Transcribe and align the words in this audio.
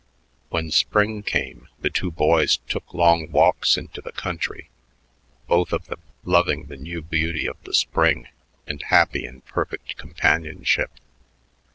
When 0.49 0.71
spring 0.71 1.21
came, 1.21 1.67
the 1.81 1.91
two 1.91 2.09
boys 2.09 2.57
took 2.67 2.91
long 2.91 3.29
walks 3.31 3.77
into 3.77 4.01
the 4.01 4.11
country, 4.11 4.67
both 5.45 5.71
of 5.71 5.85
them 5.85 6.01
loving 6.23 6.65
the 6.65 6.77
new 6.77 7.03
beauty 7.03 7.47
of 7.47 7.63
the 7.65 7.73
spring 7.75 8.27
and 8.65 8.81
happy 8.81 9.25
in 9.25 9.41
perfect 9.41 9.97
companionship. 9.97 10.89